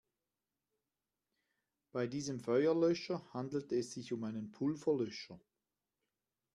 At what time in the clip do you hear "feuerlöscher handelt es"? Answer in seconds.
2.39-3.93